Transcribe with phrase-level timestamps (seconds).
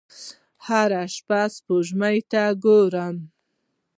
[0.65, 3.15] هره شپه سپوږمۍ ته ګورم